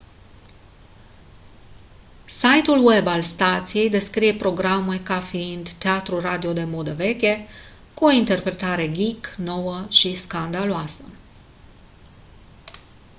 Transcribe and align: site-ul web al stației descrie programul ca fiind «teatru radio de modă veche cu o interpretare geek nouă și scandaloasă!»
site-ul 2.25 2.83
web 2.85 3.07
al 3.07 3.21
stației 3.21 3.89
descrie 3.89 4.33
programul 4.35 4.97
ca 4.97 5.19
fiind 5.19 5.69
«teatru 5.69 6.19
radio 6.19 6.53
de 6.53 6.63
modă 6.63 6.93
veche 6.93 7.45
cu 7.93 8.05
o 8.05 8.09
interpretare 8.11 8.91
geek 8.91 9.35
nouă 9.37 9.85
și 9.89 10.15
scandaloasă!» 10.15 11.03